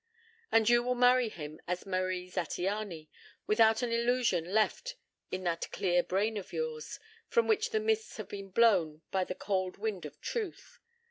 And 0.51 0.67
you 0.67 0.81
will 0.81 0.95
marry 0.95 1.29
him 1.29 1.61
as 1.67 1.85
Marie 1.85 2.27
Zattiany, 2.27 3.07
without 3.45 3.83
an 3.83 3.91
illusion 3.91 4.51
left 4.51 4.95
in 5.29 5.43
that 5.43 5.69
clear 5.71 6.01
brain 6.01 6.37
of 6.37 6.51
yours 6.51 6.99
from 7.27 7.45
which 7.47 7.69
the 7.69 7.79
mists 7.79 8.17
have 8.17 8.29
been 8.29 8.49
blown 8.49 9.03
by 9.11 9.23
the 9.23 9.35
cold 9.35 9.77
wind 9.77 10.07
of 10.07 10.19
truth. 10.19 10.79